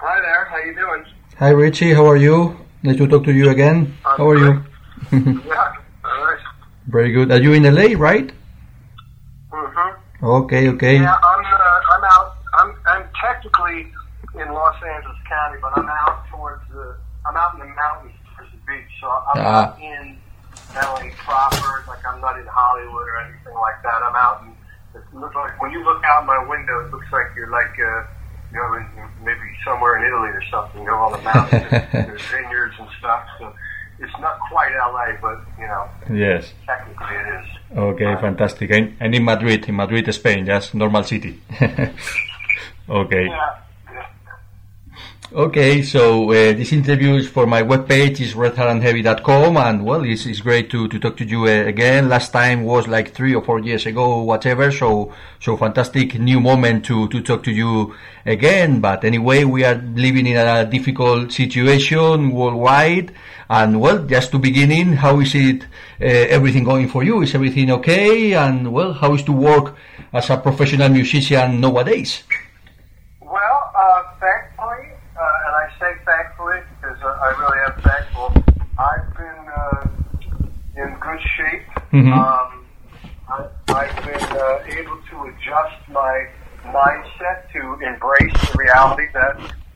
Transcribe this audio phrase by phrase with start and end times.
[0.00, 0.44] Hi there.
[0.46, 1.04] How you doing?
[1.38, 2.56] Hi Richie, how are you?
[2.82, 3.94] Nice to talk to you again.
[4.06, 4.64] I'm how are you?
[5.12, 5.74] yeah.
[6.04, 6.38] All right.
[6.86, 7.30] Very good.
[7.32, 8.30] Are you in LA, right?
[9.52, 9.96] Mhm.
[10.22, 10.96] Okay, okay.
[11.00, 11.44] Yeah, I'm.
[11.44, 12.36] Uh, I'm out.
[12.54, 12.70] I'm.
[12.86, 13.86] I'm technically
[14.34, 16.96] in Los Angeles County, but I'm out towards the.
[17.26, 19.74] I'm out in the mountains towards the beach, so I'm Ah.
[19.74, 20.18] not in
[20.74, 21.84] LA proper.
[21.86, 24.02] Like I'm not in Hollywood or anything like that.
[24.02, 24.54] I'm out in.
[24.98, 27.74] It looks like when you look out my window, it looks like you're like.
[27.78, 28.04] Uh,
[28.52, 30.80] you know, maybe somewhere in Italy or something.
[30.82, 33.24] You know, all the mountains, and there's vineyards and stuff.
[33.38, 33.52] So
[34.00, 36.52] it's not quite LA, but you know, Yes.
[36.66, 37.46] technically it is.
[37.76, 38.72] Okay, fantastic.
[38.72, 41.40] I'm, I'm in Madrid, in Madrid, Spain, just normal city.
[42.88, 43.26] okay.
[43.26, 43.58] Yeah.
[45.30, 50.40] Okay, so uh, this interview is for my webpage, is redhardandheavy.com, and well, it's, it's
[50.40, 52.08] great to, to talk to you uh, again.
[52.08, 56.86] Last time was like three or four years ago, whatever, so, so fantastic new moment
[56.86, 58.80] to, to talk to you again.
[58.80, 63.12] But anyway, we are living in a difficult situation worldwide,
[63.50, 65.64] and well, just to beginning, how is it,
[66.00, 67.20] uh, everything going for you?
[67.20, 68.32] Is everything okay?
[68.32, 69.76] And well, how is to work
[70.10, 72.22] as a professional musician nowadays?
[73.20, 78.28] Well, uh, thankfully, uh, and I say thankfully because uh, I really am thankful,
[78.78, 81.66] I've been uh, in good shape.
[81.92, 82.12] Mhm.
[82.12, 82.64] Um,
[83.28, 86.26] I, I've been uh, able to adjust my
[86.64, 89.34] mindset to embrace the reality that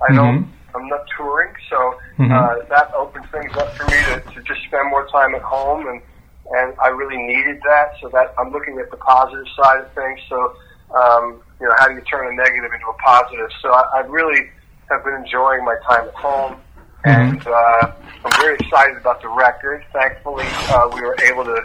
[0.08, 2.32] I don't, I'm not touring, so Mhm.
[2.32, 5.86] uh, that opens things up for me to, to just spend more time at home,
[5.88, 6.02] and
[6.50, 7.92] and I really needed that.
[8.00, 10.20] So that I'm looking at the positive side of things.
[10.28, 10.54] So
[10.94, 13.48] um, you know, how do you turn a negative into a positive?
[13.62, 14.50] So I, I really
[14.90, 16.56] have been enjoying my time at home,
[17.04, 17.92] and uh,
[18.24, 19.84] I'm very excited about the record.
[19.92, 21.64] Thankfully, uh, we were able to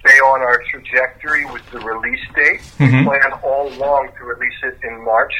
[0.00, 2.60] stay on our trajectory with the release date.
[2.78, 2.98] Mhm.
[3.00, 5.32] We planned all along to release it in March,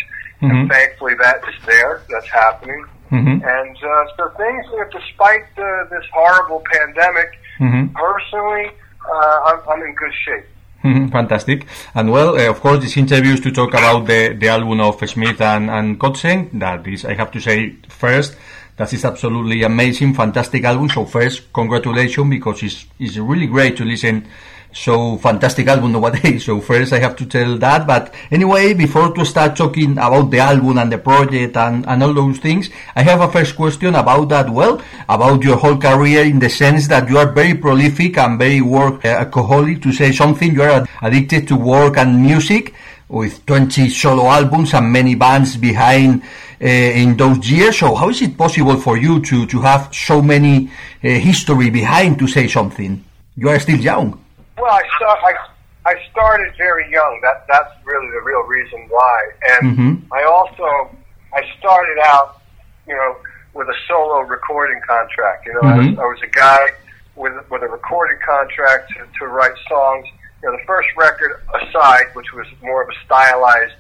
[0.42, 0.50] Mhm.
[0.50, 2.00] and thankfully that is there.
[2.11, 2.84] That's happening.
[3.11, 3.44] Mm-hmm.
[3.44, 7.94] And uh, so things, you know, despite uh, this horrible pandemic, Mm-hmm.
[7.94, 8.70] personally,
[9.12, 10.47] uh, I'm, I'm in good shape.
[10.82, 11.66] Mhm, Fantastic.
[11.94, 15.06] And well, uh, of course, this interview is to talk about the, the album of
[15.06, 16.49] Smith and, and Kotzen.
[16.59, 18.34] That is, I have to say first,
[18.76, 20.88] that is absolutely amazing, fantastic album.
[20.88, 24.26] So first, congratulations because it's, it's really great to listen
[24.72, 26.44] so fantastic album nowadays.
[26.50, 27.86] So first I have to tell that.
[27.86, 32.14] But anyway, before to start talking about the album and the project and, and all
[32.14, 34.50] those things, I have a first question about that.
[34.50, 38.60] Well, about your whole career in the sense that you are very prolific and very
[38.60, 40.54] work uh, alcoholic to say something.
[40.54, 42.75] You are addicted to work and music
[43.08, 46.22] with 20 solo albums and many bands behind
[46.60, 47.78] in those years.
[47.78, 50.69] So how is it possible for you to, to have so many
[51.03, 53.03] uh, history behind to say something?
[53.37, 54.22] You are still young.
[54.59, 57.20] Well, I, start, I, I started very young.
[57.22, 59.28] That that's really the real reason why.
[59.53, 60.03] And Mhm.
[60.12, 60.94] I also
[61.32, 62.43] I started out,
[62.87, 63.16] you know,
[63.54, 65.47] with a solo recording contract.
[65.47, 65.99] You know, I, was, Mhm.
[65.99, 66.72] I was a guy
[67.16, 70.06] with with a recording contract to, to write songs.
[70.43, 73.75] You know, the first record aside, which was more of a stylized,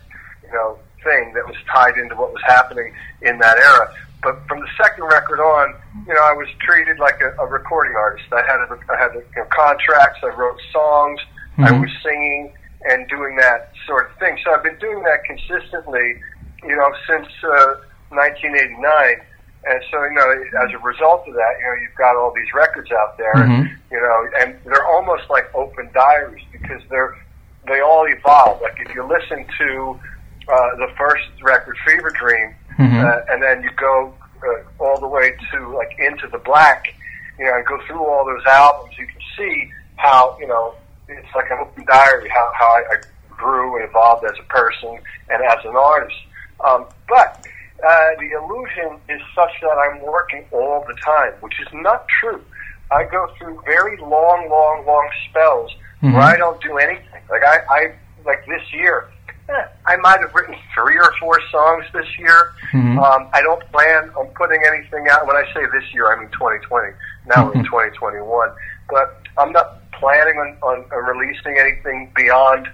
[0.44, 3.92] you know, thing that was tied into what was happening in that era.
[4.22, 5.74] But from the second record on,
[6.06, 8.26] you know, I was treated like a, a recording artist.
[8.32, 10.20] I had a, I had you know, contracts.
[10.22, 11.20] I wrote songs.
[11.58, 11.80] I Mhm.
[11.80, 12.52] was singing
[12.88, 14.38] and doing that sort of thing.
[14.44, 16.20] So I've been doing that consistently,
[16.62, 17.74] you know, since uh,
[18.10, 19.20] 1989.
[19.64, 22.48] And so, you know, as a result of that, you know, you've got all these
[22.54, 23.68] records out there, Mhm.
[23.90, 27.14] you know, and they're almost like open diaries because they're
[27.66, 28.60] they all evolve.
[28.62, 30.00] Like if you listen to
[30.50, 33.04] uh, the first record, Fever Dream, Mhm.
[33.04, 34.12] uh, and then you go
[34.42, 36.86] uh, all the way to like Into the Black,
[37.38, 40.74] you know, and go through all those albums, you can see how you know
[41.08, 42.96] it's like an open diary how how I, I
[43.36, 46.16] grew and evolved as a person and as an artist.
[46.64, 47.44] Um, but
[47.86, 52.42] uh, the illusion is such that I'm working all the time, which is not true.
[52.90, 55.70] I go through very long, long, long spells
[56.02, 56.14] Mhm.
[56.14, 57.22] where I don't do anything.
[57.30, 57.92] Like I, I
[58.24, 59.08] like this year,
[59.50, 62.52] eh, I might have written three or four songs this year.
[62.72, 62.98] Mhm.
[63.02, 65.26] Um, I don't plan on putting anything out.
[65.26, 66.92] When I say this year, I mean 2020.
[67.26, 68.50] Now we're in 2021,
[68.88, 72.68] but I'm not planning on, on, on releasing anything beyond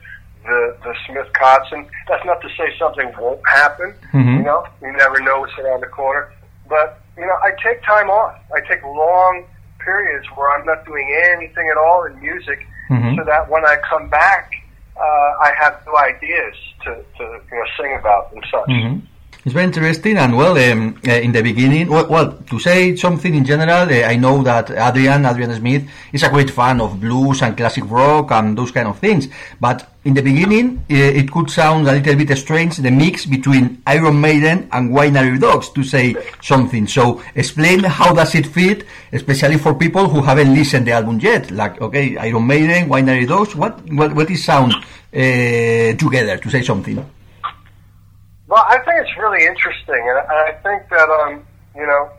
[0.44, 1.86] the the Smith Kotzen.
[2.08, 3.94] That's not to say something won't happen.
[4.12, 4.36] Mhm.
[4.38, 6.30] You know, you never know what's around the corner.
[6.68, 8.34] But you know, I take time off.
[8.54, 9.44] I take long
[9.80, 13.16] periods where I'm not doing anything at all in music, Mhm.
[13.16, 14.52] so that when I come back,
[14.98, 16.54] uh, I have new ideas
[16.84, 18.68] to, to you know sing about and such.
[18.68, 19.02] Mhm.
[19.46, 23.32] It's very interesting, and well, um, uh, in the beginning, well, well, to say something
[23.32, 27.42] in general, uh, I know that Adrian, Adrian Smith, is a great fan of blues
[27.42, 29.28] and classic rock and those kind of things.
[29.60, 33.80] But in the beginning, uh, it could sound a little bit strange, the mix between
[33.86, 36.88] Iron Maiden and Winery Dogs, to say something.
[36.88, 41.52] So explain how does it fit, especially for people who haven't listened the album yet.
[41.52, 46.62] Like, okay, Iron Maiden, Winery Dogs, what, what, what is sound uh, together, to say
[46.62, 46.98] something?
[48.48, 52.10] Well, I think it's really interesting, and I think that um, you know,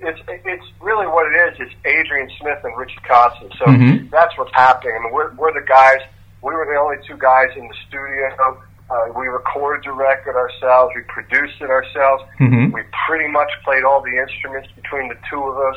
[0.00, 1.60] it's it's really what it is.
[1.60, 3.50] It's Adrian Smith and Richie Kotzen.
[3.58, 4.08] So mm-hmm.
[4.10, 4.96] that's what's happening.
[4.98, 6.00] I mean, we're we're the guys.
[6.42, 8.62] We were the only two guys in the studio.
[8.90, 10.92] Uh, we recorded the record ourselves.
[10.96, 12.24] We produced it ourselves.
[12.40, 12.72] Mm-hmm.
[12.72, 15.76] We pretty much played all the instruments between the two of us.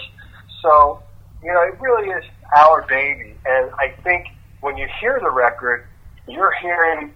[0.61, 1.03] So
[1.43, 2.23] you know, it really is
[2.55, 3.35] our baby.
[3.45, 4.27] And I think
[4.61, 5.85] when you hear the record,
[6.27, 7.13] you're hearing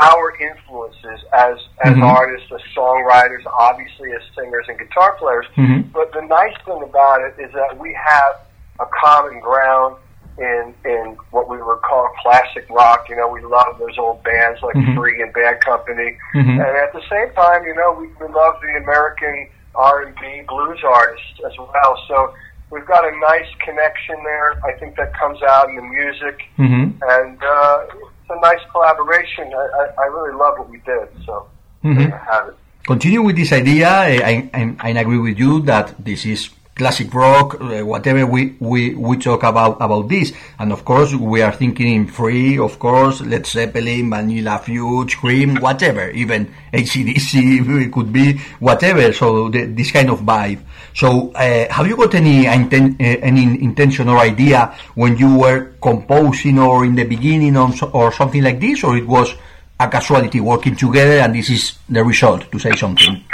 [0.00, 2.02] our influences as as mm-hmm.
[2.02, 5.46] artists, as songwriters, obviously as singers and guitar players.
[5.56, 5.90] Mm-hmm.
[5.92, 8.40] But the nice thing about it is that we have
[8.80, 9.96] a common ground
[10.38, 13.06] in in what we would call classic rock.
[13.08, 14.98] You know, we love those old bands like mm-hmm.
[14.98, 16.50] Free and Bad Company, mm-hmm.
[16.50, 20.42] and at the same time, you know, we, we love the American R and B
[20.48, 22.02] blues artists as well.
[22.08, 22.34] So
[22.70, 24.58] we've got a nice connection there.
[24.64, 26.98] I think that comes out in the music, mm-hmm.
[27.00, 27.86] and uh,
[28.30, 29.52] a nice collaboration.
[29.54, 31.08] I, I, I really love what we did.
[31.26, 31.48] So
[31.84, 32.10] mm-hmm.
[32.10, 32.56] Have it.
[32.86, 33.88] Continue with this idea.
[33.88, 38.94] I, I, I agree with you that this is classic rock, uh, whatever we, we,
[38.94, 40.32] we talk about, about this.
[40.58, 45.56] And of course, we are thinking in free, of course, Led Zeppelin, Vanilla Fudge, Cream,
[45.56, 49.12] whatever, even ACDC it could be whatever.
[49.12, 50.60] So the, this kind of vibe.
[50.94, 55.72] So, uh, have you got any, inten- uh, any intention or idea when you were
[55.82, 59.34] composing or in the beginning or, or something like this, or it was
[59.80, 63.24] a casualty working together and this is the result, to say something?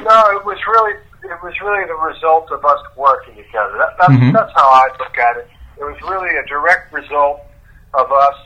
[0.00, 0.94] No, it was really
[1.24, 3.76] it was really the result of us working together.
[3.78, 4.32] That, that's, mm-hmm.
[4.32, 5.48] that's how I look at it.
[5.78, 7.40] It was really a direct result
[7.94, 8.36] of us,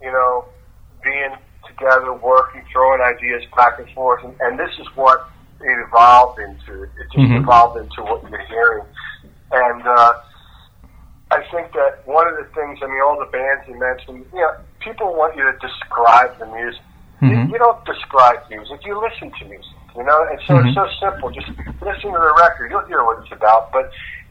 [0.00, 0.46] you know,
[1.04, 1.36] being
[1.68, 5.28] together, working, throwing ideas back and forth, and, and this is what
[5.60, 6.84] it evolved into.
[6.84, 7.42] It just mm-hmm.
[7.44, 8.84] evolved into what you're hearing,
[9.52, 10.12] and uh,
[11.30, 14.40] I think that one of the things, I mean, all the bands you mentioned, you
[14.40, 16.80] know, people want you to describe the music.
[17.20, 17.30] Mm-hmm.
[17.30, 19.75] You, you don't describe music; you listen to music.
[19.96, 20.68] You know, and so mm-hmm.
[20.68, 21.30] it's so simple.
[21.30, 21.48] Just
[21.80, 23.72] listen to the record, you'll hear what it's about.
[23.72, 23.90] But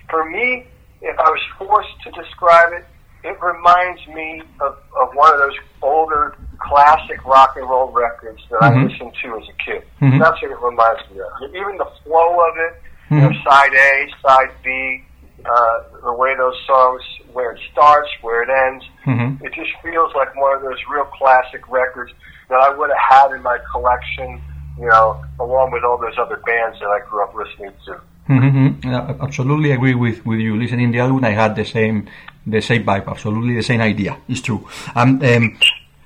[0.10, 0.66] for me,
[1.02, 2.86] if I was forced to describe it,
[3.24, 8.62] it reminds me of, of one of those older classic rock and roll records that
[8.62, 8.80] mm-hmm.
[8.80, 9.84] I listened to as a kid.
[10.02, 10.20] Mm-hmm.
[10.20, 11.50] That's what it reminds me of.
[11.50, 12.74] Even the flow of it,
[13.10, 13.16] mm-hmm.
[13.16, 13.50] you know, mm-hmm.
[13.50, 15.04] side A, side B,
[15.44, 17.02] uh, the way those songs,
[17.34, 19.44] where it starts, where it ends, mm-hmm.
[19.44, 22.12] it just feels like one of those real classic records
[22.50, 24.42] that I would have had in my collection
[24.80, 28.02] you know, along with all those other bands that I grew up listening to.
[28.30, 28.90] Mm-hmm.
[28.90, 30.56] Uh, absolutely agree with, with you.
[30.58, 32.08] Listening the album, I had the same
[32.48, 33.08] the same vibe.
[33.08, 34.18] Absolutely the same idea.
[34.28, 34.68] It's true.
[34.96, 35.58] Um, um,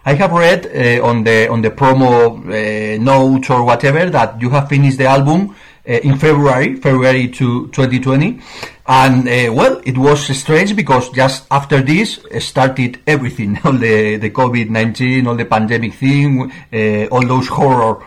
[0.05, 4.49] I have read uh, on the on the promo uh, notes or whatever that you
[4.49, 5.55] have finished the album
[5.85, 8.39] in February, February to 2020,
[8.87, 14.29] and uh, well, it was strange because just after this started everything, all the the
[14.31, 18.03] COVID 19, all the pandemic thing, uh, all those horror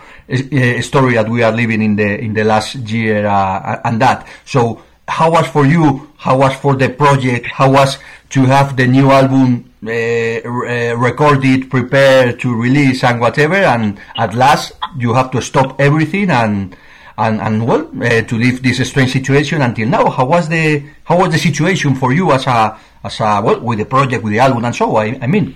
[0.81, 4.27] story that we are living in the in the last year uh, and that.
[4.45, 6.11] So how was for you?
[6.17, 7.47] How was for the project?
[7.47, 7.99] How was
[8.31, 13.57] to have the new album uh, uh, recorded, prepared to release and whatever?
[13.57, 16.77] And at last you have to stop everything and
[17.23, 20.11] and and well uh, to live this strange situation until now.
[20.11, 23.79] How was the how was the situation for you as a as a well with
[23.79, 25.55] the project with the album and so I, I mean.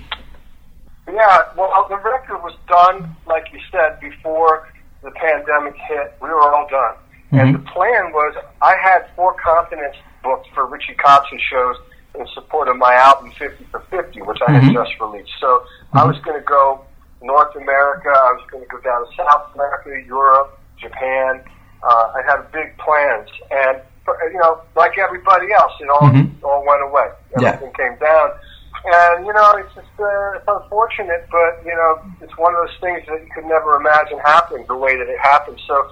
[1.06, 4.68] Yeah, well, the record was done, like you said, before
[5.02, 6.14] the pandemic hit.
[6.20, 6.96] We were all done.
[6.96, 7.38] Mm-hmm.
[7.38, 11.76] And the plan was I had four continents booked for Richie Kotzen shows
[12.18, 14.66] in support of my album 50 for 50, which I mm-hmm.
[14.66, 15.32] had just released.
[15.40, 15.98] So mm-hmm.
[15.98, 16.84] I was going to go
[17.22, 21.42] North America, I was going to go down to South America, Europe, Japan.
[21.86, 23.28] Uh, I had big plans.
[23.50, 23.80] And,
[24.32, 26.44] you know, like everybody else, it all, mm-hmm.
[26.44, 27.08] all went away.
[27.36, 27.88] Everything yeah.
[27.88, 28.30] came down.
[28.84, 32.76] And you know, it's just uh, it's unfortunate, but you know, it's one of those
[32.80, 35.60] things that you could never imagine happening the way that it happened.
[35.66, 35.90] So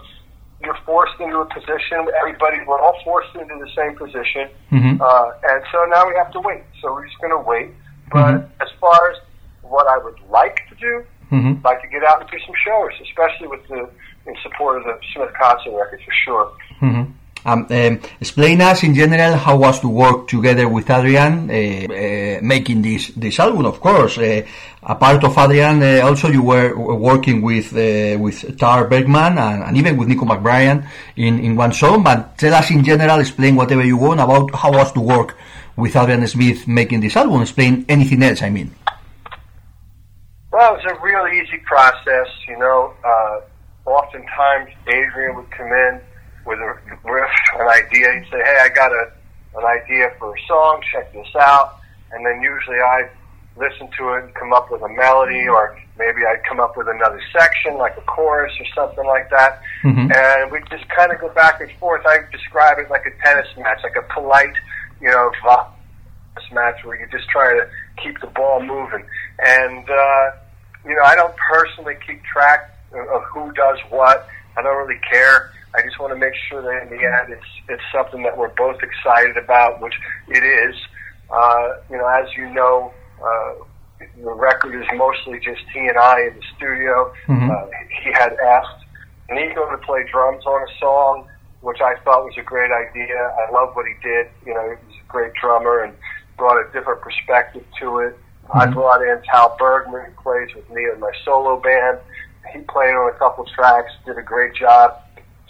[0.63, 2.07] you're forced into a position.
[2.21, 5.03] Everybody, we're all forced into the same position, mm-hmm.
[5.03, 6.63] uh, and so now we have to wait.
[6.81, 7.71] So we're just going to wait.
[8.13, 8.63] But mm-hmm.
[8.63, 9.19] as far as
[9.63, 11.65] what I would like to do, mm-hmm.
[11.65, 13.91] like to get out and do some shows, especially with the
[14.27, 16.53] in support of the Smith Kotzen record for sure.
[16.81, 17.13] Mm-hmm.
[17.47, 22.41] Um, um, explain us in general how was to work together with Adrian, uh, uh,
[22.41, 23.67] making this this album.
[23.67, 24.41] Of course, uh,
[24.83, 29.63] a part of Adrian, uh, also you were working with uh, with Tal Bergman and,
[29.63, 32.03] and, even with Nicko McBrain in, in one song.
[32.03, 35.37] But tell us in general, explain whatever you want about how was to work
[35.77, 37.43] with Adrian Smith making this album.
[37.43, 38.41] Explain anything else.
[38.41, 38.71] I mean.
[40.51, 42.29] Well, it was a real easy process.
[42.49, 43.41] You know, uh,
[43.87, 46.01] oftentimes Adrian would come in
[46.47, 48.13] with a riff, an idea.
[48.13, 49.11] He'd say, "Hey, I got a
[49.57, 50.83] an idea for a song.
[50.93, 51.79] Check this out."
[52.13, 53.11] And then usually I'd
[53.57, 56.89] listen to it and come up with a melody, or maybe I'd come up with
[56.89, 59.61] another section, like a chorus or something like that.
[59.83, 60.11] Mm-hmm.
[60.13, 62.03] And we'd just kind of go back and forth.
[62.07, 64.55] I describe it like a tennis match, like a polite,
[65.01, 67.69] you know, tennis match where you're just trying to
[68.03, 69.05] keep the ball moving.
[69.39, 70.31] And uh,
[70.85, 74.29] you know, I don't personally keep track of who does what.
[74.57, 75.51] I don't really care.
[75.77, 78.55] I just want to make sure that in the end it's it's something that we're
[78.55, 79.95] both excited about, which
[80.29, 80.77] it is.
[81.31, 83.55] Uh, you know, as you know, uh,
[84.23, 87.13] the record is mostly just he and I in the studio.
[87.27, 87.51] Mm-hmm.
[87.51, 87.67] Uh,
[88.05, 88.85] he had asked
[89.31, 91.27] Nicko to play drums on a song,
[91.61, 93.17] which I thought was a great idea.
[93.17, 94.29] I love what he did.
[94.47, 95.95] You know, he's a great drummer and
[96.37, 98.19] brought a different perspective to it.
[98.47, 98.59] Mm-hmm.
[98.59, 101.99] I brought in Tal Bergman, who plays with me in my solo band.
[102.53, 105.01] He played on a couple tracks, did a great job.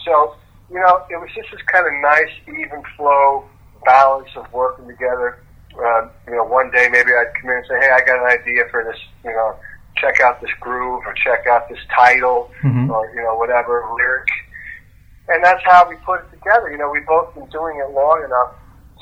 [0.05, 0.37] So,
[0.71, 3.45] you know, it was just this kind of nice, even flow
[3.85, 5.39] balance of working together.
[5.75, 8.41] Uh, you know, one day maybe I'd come in and say, hey, I got an
[8.41, 9.57] idea for this, you know,
[9.97, 12.91] check out this groove or check out this title mm-hmm.
[12.91, 14.29] or, you know, whatever lyric.
[15.29, 16.71] And that's how we put it together.
[16.71, 18.55] You know, we've both been doing it long enough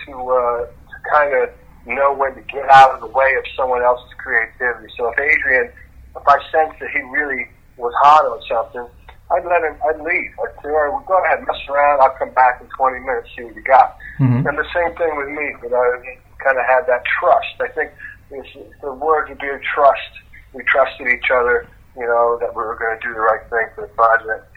[0.07, 1.51] to, uh, to kind of
[1.87, 4.93] know when to get out of the way of someone else's creativity.
[4.97, 5.73] So if Adrian,
[6.17, 8.87] if I sense that he really was hot on something,
[9.33, 10.31] I'd let him, I'd leave.
[10.45, 12.01] I'd say, all right, well, go ahead, mess around.
[12.01, 13.97] I'll come back in 20 minutes, see what you got.
[14.21, 14.47] Mm-hmm.
[14.47, 17.57] And the same thing with me, but I kind of had that trust.
[17.61, 17.93] I think
[18.31, 20.13] the word would be a trust.
[20.53, 23.73] We trusted each other, you know, that we were going to do the right thing
[23.75, 24.52] for the project.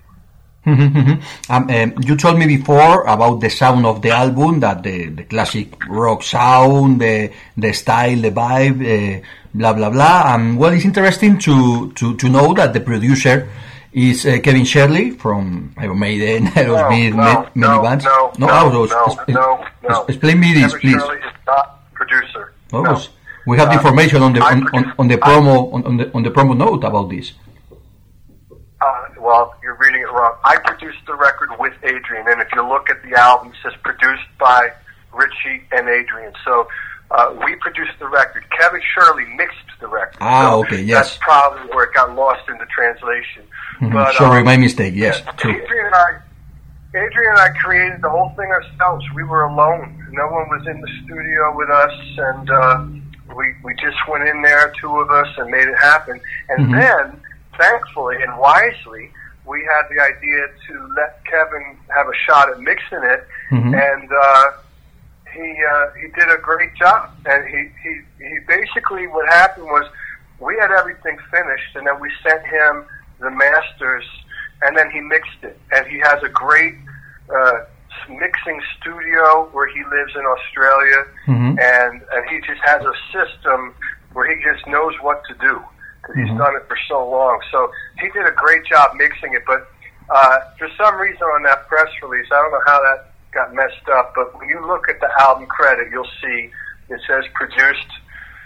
[0.65, 1.51] Mm-hmm.
[1.53, 5.24] Um, um, you told me before about the sound of the album, that the, the
[5.24, 9.22] classic rock sound, the the style, the vibe, uh,
[9.53, 10.34] blah blah blah.
[10.34, 13.48] Um, well, it's interesting to, to, to know that the producer
[13.93, 18.03] is uh, Kevin Shirley from Iron Maiden, Aerosmith, no, no, many no, bands.
[18.05, 20.05] No, no, no, no, no, no, no.
[20.05, 21.01] Explain me this, Kevin please.
[21.01, 22.53] Shirley is not producer.
[22.74, 23.01] Oh, no.
[23.45, 26.24] we have uh, information on the on, on, on, the promo on, on the on
[26.24, 27.34] the promo note about this.
[29.25, 30.36] Well, you're reading it wrong.
[30.44, 33.74] I produced the record with Adrian, and if you look at the album, it says
[33.82, 34.70] produced by
[35.12, 36.32] Richie and Adrian.
[36.46, 36.67] So
[37.10, 38.46] uh, we produced the record.
[38.55, 40.17] Kevin Shirley mixed the record.
[40.22, 41.10] Ah, so okay, yes.
[41.10, 43.41] That's probably where it got lost in the translation.
[43.82, 43.94] Mm-hmm.
[43.94, 44.94] But, Sorry, um, my mistake.
[44.96, 45.24] Yes.
[45.39, 46.20] Adrian and I,
[46.94, 49.03] Adrian and I created the whole thing ourselves.
[49.15, 50.08] We were alone.
[50.12, 52.86] No one was in the studio with us, and uh,
[53.36, 56.22] we we just went in there, two of us, and made it happen.
[56.50, 56.79] And mm-hmm.
[56.79, 57.22] then
[57.58, 59.12] thankfully and wisely,
[59.46, 63.74] we had the idea to let Kevin have a shot at mixing it, mm-hmm.
[63.74, 64.52] and uh,
[65.34, 67.12] he uh, he did a great job.
[67.26, 69.86] And he, he he basically what happened was
[70.40, 72.86] we had everything finished, and then we sent him
[73.20, 74.06] the masters,
[74.64, 75.60] and then he mixed it.
[75.72, 76.76] And he has a great
[77.34, 77.66] uh,
[78.10, 81.60] mixing studio where he lives in Australia, mm-hmm.
[81.60, 83.76] and and he just has a system
[84.14, 85.62] where he just knows what to do
[86.06, 86.38] because he's mm-hmm.
[86.38, 87.42] done it for so long.
[87.52, 89.66] So he did a great job mixing it, but
[90.14, 93.90] uh, for some reason on that press release, I don't know how that got messed
[93.92, 96.52] up, but when you look at the album credit, you'll see
[96.90, 97.90] it says produced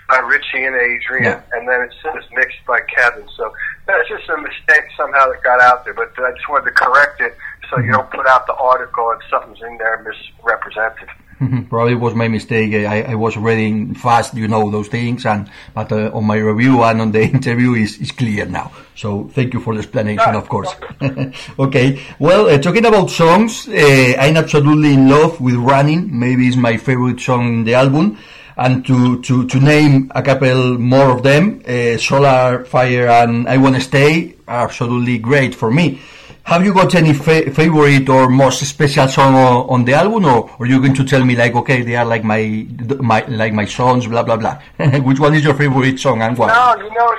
[0.07, 1.41] by Richie and Adrian, yeah.
[1.53, 3.27] and then it says mixed by Kevin.
[3.35, 3.53] So
[3.85, 7.21] that's just a mistake somehow that got out there, but I just wanted to correct
[7.21, 7.37] it
[7.69, 7.91] so you mm-hmm.
[7.91, 11.09] don't put out the article and something's in there misrepresented.
[11.69, 12.73] Probably was my mistake.
[12.73, 16.83] I, I was reading fast, you know, those things, and but uh, on my review
[16.83, 18.71] and on the interview is, is clear now.
[18.95, 20.73] So thank you for the explanation, of course.
[21.59, 22.01] okay.
[22.19, 26.19] Well, uh, talking about songs, uh, I'm absolutely in love with Running.
[26.19, 28.17] Maybe it's my favorite song in the album.
[28.57, 33.55] And to, to, to name a couple more of them, uh, Solar Fire and I
[33.55, 36.01] Wanna Stay are absolutely great for me.
[36.43, 40.49] Have you got any fa- favorite or most special song on, on the album, or,
[40.49, 42.65] or are you going to tell me like, okay, they are like my
[42.99, 44.59] my like my songs, blah blah blah?
[45.01, 46.47] Which one is your favorite song and why?
[46.47, 47.15] No, you know,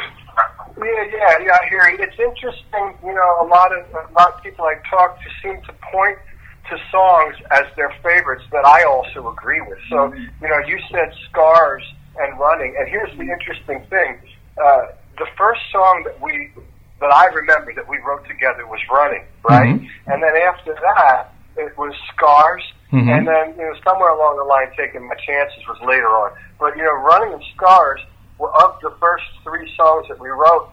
[0.79, 1.59] yeah, yeah, yeah.
[1.63, 1.99] I hear you.
[2.03, 2.99] It's interesting.
[3.05, 6.19] You know, a lot of a lot of people I talk to seem to point
[6.71, 9.79] to songs as their favorites that I also agree with.
[9.89, 10.45] So, mm-hmm.
[10.45, 11.83] you know, you said "Scars"
[12.19, 14.19] and "Running," and here's the interesting thing:
[14.63, 14.87] uh,
[15.19, 16.51] the first song that we
[17.01, 19.75] that I remember that we wrote together was Running, right?
[19.75, 20.11] Mm-hmm.
[20.13, 23.09] And then after that, it was Scars, mm-hmm.
[23.09, 26.37] and then you know somewhere along the line, taking my chances was later on.
[26.59, 28.01] But you know, Running and Scars
[28.39, 30.69] were of the first three songs that we wrote,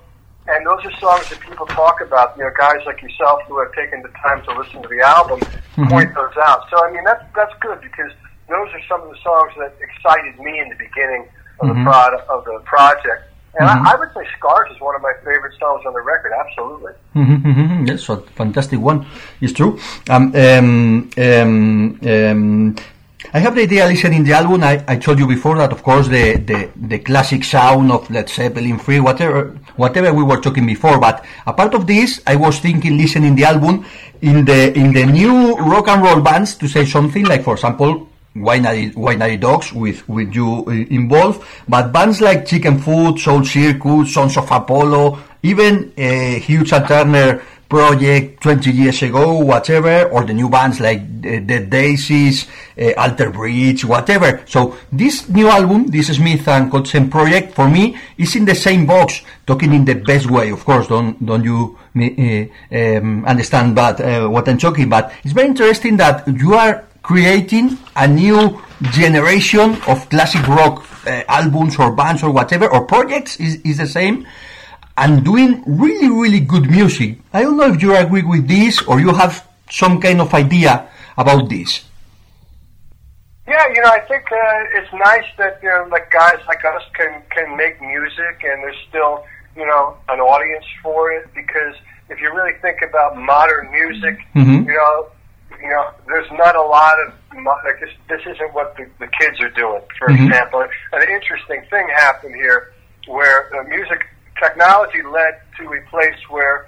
[0.48, 2.38] and those are songs that people talk about.
[2.38, 5.40] You know, guys like yourself who have taken the time to listen to the album
[5.40, 5.88] mm-hmm.
[5.88, 6.68] point those out.
[6.70, 8.12] So I mean, that's that's good because
[8.48, 11.28] those are some of the songs that excited me in the beginning
[11.60, 11.84] of mm-hmm.
[11.84, 13.32] the product of the project.
[13.60, 13.88] And mm-hmm.
[13.88, 16.32] I, I, would say "Scars" is one of my favorite songs on the record.
[16.32, 16.94] Absolutely.
[17.16, 17.86] Mm-hmm, mm-hmm.
[17.86, 19.06] That's a fantastic one.
[19.42, 19.80] It's true.
[20.10, 22.76] Um, um, um, um,
[23.34, 24.64] I have the idea listening the album.
[24.64, 28.30] I, I told you before that, of course, the, the, the classic sound of Led
[28.30, 31.00] Zeppelin, Free, whatever, whatever we were talking before.
[31.00, 33.86] But apart of this, I was thinking, listening the album
[34.22, 38.08] in the in the new rock and roll bands to say something like, for example,
[38.42, 44.50] Wine Dogs with, with you uh, involved, but bands like Chickenfoot, Soul Circus, Sons of
[44.52, 51.00] Apollo, even uh, Hughes Turner project 20 years ago, whatever, or the new bands like
[51.00, 52.48] uh, The Daisies,
[52.80, 54.42] uh, Alter Bridge, whatever.
[54.48, 58.86] So this new album, this Smith and Kotzen project, for me, is in the same
[58.86, 64.00] box, talking in the best way, of course, don't, don't you uh, um, understand but,
[64.00, 68.62] uh, what I'm talking, but it's very interesting that you are creating a new
[68.92, 73.88] generation of classic rock uh, albums or bands or whatever or projects is, is the
[73.88, 74.28] same
[74.98, 79.00] and doing really really good music i don't know if you agree with this or
[79.00, 81.86] you have some kind of idea about this
[83.48, 86.84] yeah you know i think uh, it's nice that you know like guys like us
[86.94, 89.24] can can make music and there's still
[89.56, 91.74] you know an audience for it because
[92.10, 94.68] if you really think about modern music mm-hmm.
[94.68, 95.08] you know
[95.62, 97.90] you know, there's not a lot of like this.
[98.10, 99.82] This isn't what the, the kids are doing.
[99.98, 100.26] For mm-hmm.
[100.26, 102.74] example, an interesting thing happened here,
[103.08, 104.06] where the music
[104.42, 106.68] technology led to a place where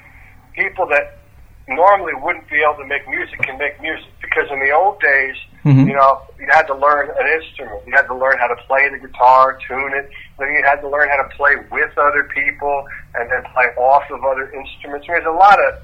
[0.53, 1.19] people that
[1.67, 4.10] normally wouldn't be able to make music can make music.
[4.22, 5.88] Because in the old days, mm-hmm.
[5.88, 7.81] you know, you had to learn an instrument.
[7.86, 10.10] You had to learn how to play the guitar, tune it.
[10.38, 14.03] Then you had to learn how to play with other people and then play off
[14.10, 15.08] of other instruments.
[15.10, 15.81] I mean, there's a lot of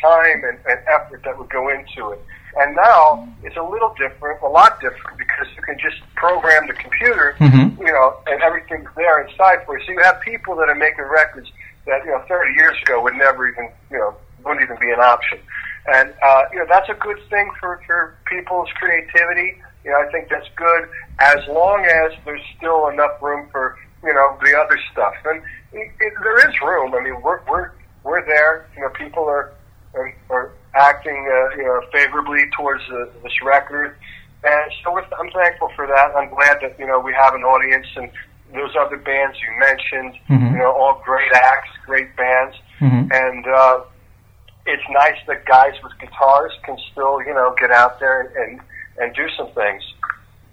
[0.00, 2.20] time and, and effort that would go into it.
[2.56, 6.74] And now it's a little different, a lot different, because you can just program the
[6.74, 7.82] computer, mm-hmm.
[7.82, 9.84] you know, and everything's there inside for you.
[9.86, 11.50] So you have people that are making records
[11.86, 15.00] that, you know, 30 years ago would never even, you know, wouldn't even be an
[15.00, 15.38] option.
[15.92, 19.60] And, uh, you know, that's a good thing for, for people's creativity.
[19.84, 24.14] You know, I think that's good as long as there's still enough room for, you
[24.14, 25.14] know, the other stuff.
[25.24, 26.94] And it, it, there is room.
[26.94, 28.66] I mean, we're, we're, we're there.
[28.76, 29.52] You know, people are,
[29.94, 33.96] are, are acting uh, you know favorably towards uh, this record,
[34.42, 36.14] and so I'm thankful for that.
[36.16, 38.10] I'm glad that you know we have an audience and
[38.52, 40.54] those other bands you mentioned, mm-hmm.
[40.54, 43.10] you know, all great acts, great bands, mm-hmm.
[43.10, 43.80] and uh,
[44.66, 48.60] it's nice that guys with guitars can still you know get out there and
[48.98, 49.82] and do some things.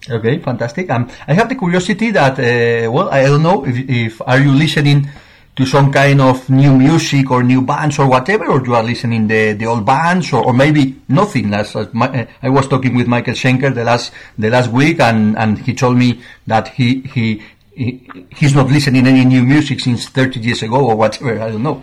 [0.09, 0.89] Okay, fantastic.
[0.89, 4.51] Um, I have the curiosity that, uh, well, I don't know if, if are you
[4.51, 5.07] listening
[5.55, 9.27] to some kind of new music or new bands or whatever, or you are listening
[9.27, 11.53] the the old bands, or, or maybe nothing.
[11.53, 15.37] As, as my, I was talking with Michael Schenker the last the last week, and
[15.37, 17.41] and he told me that he he.
[17.73, 18.01] he
[18.35, 21.39] he's not listening any new music since 30 years ago or whatever.
[21.39, 21.81] I don't know.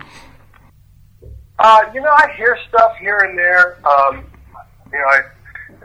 [1.57, 3.85] Uh, you know, I hear stuff here and there.
[3.85, 4.23] Um,
[4.93, 5.21] you know, I,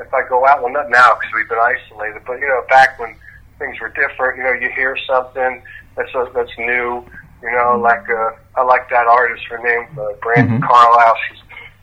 [0.01, 2.99] if I go out, well, not now because we've been isolated, but you know, back
[2.99, 3.16] when
[3.59, 5.62] things were different, you know, you hear something
[5.97, 7.05] that's a, that's new.
[7.44, 9.44] You know, like uh, I like that artist.
[9.50, 10.64] Her name uh, Brandi mm-hmm.
[10.64, 11.16] Carlile.
[11.28, 11.42] She's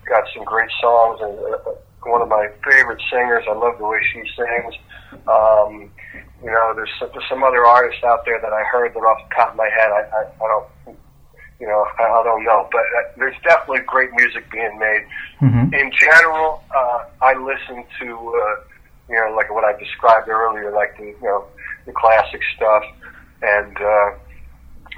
[0.10, 1.78] got some great songs and uh,
[2.10, 3.46] one of my favorite singers.
[3.48, 4.74] I love the way she sings.
[5.30, 5.92] Um,
[6.42, 9.30] you know, there's some, there's some other artists out there that I heard that off
[9.30, 10.98] the top of my head I, I, I don't
[11.62, 15.06] you know, I, I don't know, but uh, there's definitely great music being made.
[15.42, 15.74] Mm-hmm.
[15.76, 18.64] In general, uh, I listen to, uh,
[19.08, 21.46] you know, like what I described earlier, like the, you know,
[21.86, 22.84] the classic stuff,
[23.44, 24.10] and uh,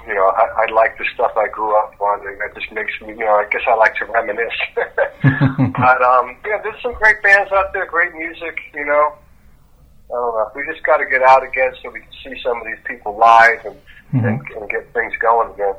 [0.06, 2.26] you know, I, I like the stuff I grew up on.
[2.26, 4.60] And it just makes me, you know, I guess I like to reminisce.
[4.74, 8.58] but um, yeah, there's some great bands out there, great music.
[8.74, 9.14] You know,
[10.10, 10.50] I don't know.
[10.54, 13.16] We just got to get out again so we can see some of these people
[13.16, 13.76] live and
[14.12, 14.26] mm-hmm.
[14.26, 15.74] and, and get things going again.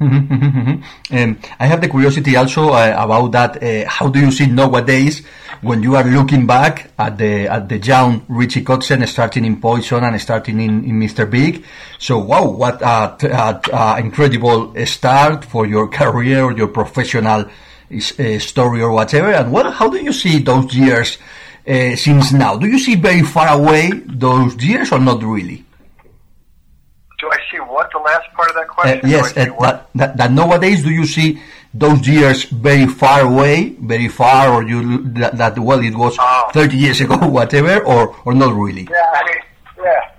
[0.00, 3.62] Um, I have the curiosity also uh, about that.
[3.62, 5.24] Uh, how do you see nowadays
[5.60, 10.04] when you are looking back at the at the young Richie Kotzen starting in Poison
[10.04, 11.28] and starting in, in Mr.
[11.28, 11.64] Big?
[11.98, 18.92] So wow, what an incredible start for your career or your professional uh, story or
[18.92, 19.32] whatever.
[19.32, 19.72] And what?
[19.72, 21.18] How do you see those years
[21.66, 22.56] uh, since now?
[22.56, 25.64] Do you see very far away those years or not really?
[27.56, 29.00] What the last part of that question?
[29.04, 31.40] Uh, yes, uh, that, that, that, nowadays do you see
[31.72, 36.50] those years very far away, very far, or you that, that well it was Oh.
[36.52, 38.86] 30 years ago, whatever, or or not really?
[38.90, 39.42] Yeah, I mean,
[39.78, 40.10] yeah.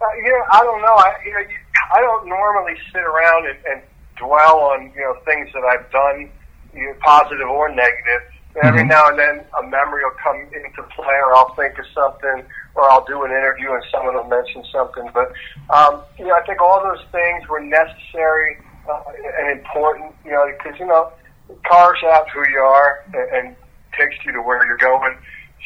[0.00, 0.94] Uh, you know, I don't know.
[0.94, 1.56] I you know, you,
[1.94, 3.82] I don't normally sit around and, and
[4.16, 6.30] dwell on you know things that I've done,
[6.74, 8.22] you know, positive or negative.
[8.62, 8.88] Every Mhm.
[8.88, 12.90] now and then, a memory will come into play, or I'll think of something, or
[12.90, 15.08] I'll do an interview and someone will mention something.
[15.14, 15.32] But
[15.70, 19.00] um, you know, I think all those things were necessary uh,
[19.38, 20.14] and important.
[20.24, 21.10] You know, because you know,
[21.48, 23.56] it carves out who you are and, and
[23.98, 25.16] takes you to where you're going.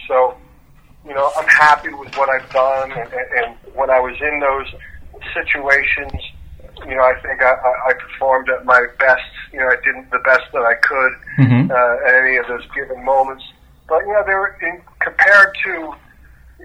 [0.06, 0.36] So
[1.04, 4.40] you know, I'm happy with what I've done, and, and, and when I was in
[4.40, 4.72] those
[5.34, 6.12] situations,
[6.84, 9.22] you know, I think I, I, I performed at my best.
[9.52, 11.70] You know, I did the best that I could Mhm.
[11.70, 13.44] uh, at any of those given moments.
[13.88, 15.94] But you know, they were in, compared to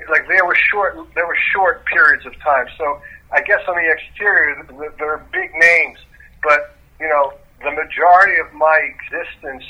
[0.10, 2.68] like there were short there were short periods of time.
[2.78, 6.00] So I guess on the exterior, th- th- there are big names,
[6.44, 9.64] but you know, the majority of my existence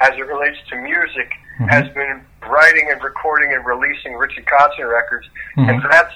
[0.00, 1.30] as it relates to music
[1.68, 5.90] has been writing and recording and releasing Richie Kotzen records, and Mhm.
[5.90, 6.14] that's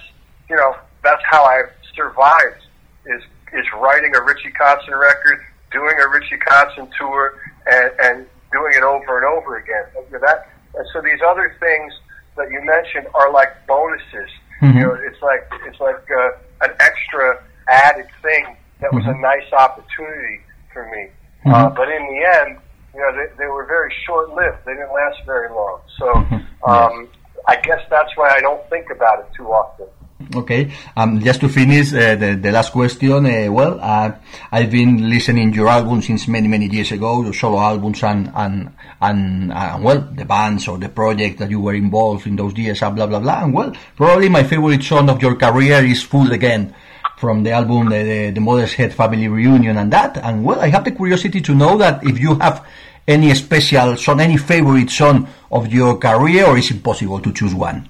[0.49, 2.65] you know that's how I've survived
[3.07, 5.41] is is writing a Richie Kotzen record,
[5.73, 9.85] doing a Richie Kotzen tour, and, and doing it over and over again.
[10.21, 11.93] That and so these other things
[12.37, 14.31] that you mentioned are like bonuses.
[14.63, 14.75] Mhm.
[14.75, 16.31] You know, it's like it's like uh,
[16.63, 19.21] an extra added thing that was a Mhm.
[19.21, 20.41] nice opportunity
[20.73, 21.11] for me.
[21.47, 21.75] Uh, Mhm.
[21.77, 22.59] but in the end,
[22.95, 24.59] you know, they, they were very short lived.
[24.65, 25.81] They didn't last very long.
[25.99, 26.45] So Mhm.
[26.69, 27.09] um,
[27.47, 29.87] I guess that's why I don't think about it too often.
[30.35, 30.73] Okay.
[30.97, 34.11] Um, just to finish uh, the, the last question, uh, well, uh,
[34.51, 38.73] I've been listening your album since many, many years ago, your solo albums and, and,
[39.01, 42.81] and, uh, well, the bands or the project that you were involved in those years,
[42.81, 43.45] blah, blah, blah.
[43.45, 46.75] And well, probably my favorite song of your career is Fooled Again
[47.17, 50.17] from the album, the, the, the Mother Head's Family Reunion and that.
[50.19, 52.67] And well, I have the curiosity to know that if you have
[53.07, 57.55] any special song, any favorite song of your career, or is it possible to choose
[57.55, 57.89] one?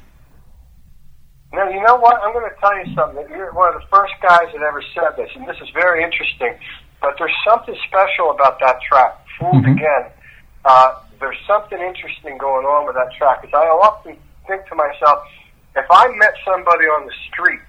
[1.59, 2.23] Now, you know what?
[2.23, 3.27] I'm going to tell you something.
[3.35, 6.55] You're one of the first guys that ever said this, and this is very interesting.
[7.03, 9.75] But there's something special about that track, Fooled Mhm.
[9.75, 10.05] Again.
[10.65, 13.43] Uh, there's something interesting going on with that track.
[13.43, 14.17] Because I often
[14.47, 15.27] think to myself,
[15.75, 17.61] if I met somebody on the street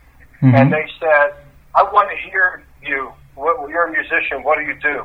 [0.44, 0.54] Mhm.
[0.54, 1.34] and they said,
[1.74, 5.04] I want to hear you, what, you're a musician, what do you do?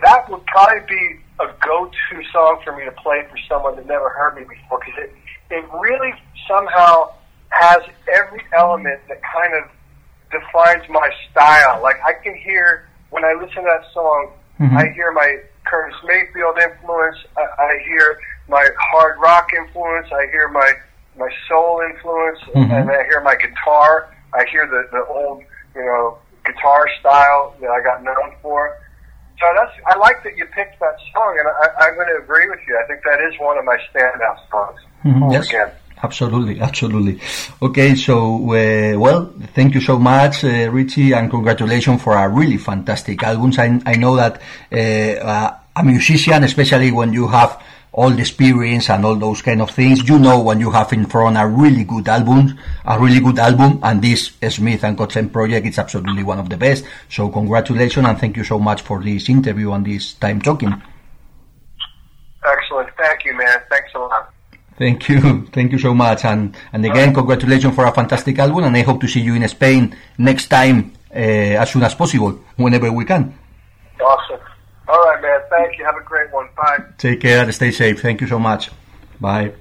[0.00, 4.08] That would probably be a go-to song for me to play for someone that never
[4.08, 5.14] heard me before because it,
[5.50, 6.14] it really
[6.46, 7.12] somehow
[7.50, 7.78] has
[8.12, 9.64] every element that kind of
[10.30, 11.80] defines my style.
[11.82, 14.76] Like I can hear when I listen to that song, Mhm.
[14.76, 17.16] I hear my Curtis Mayfield influence.
[17.36, 20.08] I, I hear my hard rock influence.
[20.12, 20.72] I hear my
[21.16, 22.70] my soul influence, Mhm.
[22.70, 24.08] and I hear my guitar.
[24.34, 25.42] I hear the the old
[25.74, 28.76] you know guitar style that I got known for.
[29.40, 32.48] So that's I like that you picked that song, and I, I'm going to agree
[32.48, 32.76] with you.
[32.78, 34.80] I think that is one of my standout songs.
[35.04, 35.48] Mhm, yes.
[35.48, 35.70] Again.
[36.02, 37.20] Absolutely, absolutely.
[37.60, 42.56] Okay, so uh, well, thank you so much, uh, Richie, and congratulations for a really
[42.56, 43.52] fantastic album.
[43.58, 44.40] I, I know that
[44.72, 47.60] uh, a musician, especially when you have
[47.92, 51.06] all the experience and all those kind of things, you know when you have in
[51.06, 55.66] front a really good album, a really good album, and this Smith and Kotzen project
[55.66, 56.84] is absolutely one of the best.
[57.08, 60.80] So congratulations and thank you so much for this interview and this time talking.
[62.44, 62.88] Excellent.
[62.96, 63.58] Thank you, man.
[63.68, 64.32] Thanks a lot.
[64.78, 65.46] Thank you.
[65.52, 66.24] Thank you so much.
[66.24, 68.64] And, and again, congratulations for a fantastic album.
[68.64, 72.38] And I hope to see you in Spain next time uh, as soon as possible,
[72.56, 73.36] whenever we can.
[74.00, 74.40] Awesome.
[74.88, 75.40] All right, man.
[75.50, 75.84] Thank you.
[75.84, 76.48] Have a great one.
[76.56, 76.84] Bye.
[76.96, 77.42] Take care.
[77.42, 78.00] And stay safe.
[78.00, 78.70] Thank you so much.
[79.20, 79.52] Bye.